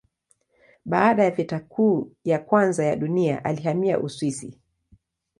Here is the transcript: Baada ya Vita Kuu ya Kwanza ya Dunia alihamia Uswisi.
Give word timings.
Baada 0.85 1.23
ya 1.23 1.31
Vita 1.31 1.59
Kuu 1.59 2.11
ya 2.23 2.39
Kwanza 2.39 2.85
ya 2.85 2.95
Dunia 2.95 3.43
alihamia 3.45 3.99
Uswisi. 3.99 4.59